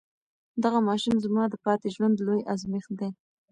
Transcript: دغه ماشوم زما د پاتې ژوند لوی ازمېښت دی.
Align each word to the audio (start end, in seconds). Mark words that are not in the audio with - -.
دغه 0.63 0.79
ماشوم 0.87 1.15
زما 1.25 1.43
د 1.49 1.55
پاتې 1.65 1.87
ژوند 1.95 2.15
لوی 2.25 2.41
ازمېښت 2.53 2.91
دی. 2.99 3.09